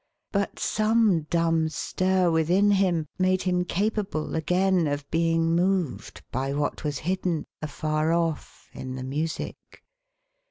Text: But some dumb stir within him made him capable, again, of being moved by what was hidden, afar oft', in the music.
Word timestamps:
But 0.31 0.57
some 0.57 1.27
dumb 1.29 1.69
stir 1.69 2.31
within 2.31 2.71
him 2.71 3.05
made 3.19 3.43
him 3.43 3.63
capable, 3.63 4.35
again, 4.35 4.87
of 4.87 5.07
being 5.11 5.53
moved 5.55 6.23
by 6.31 6.53
what 6.53 6.83
was 6.83 6.97
hidden, 6.97 7.45
afar 7.61 8.11
oft', 8.11 8.71
in 8.73 8.95
the 8.95 9.03
music. 9.03 9.57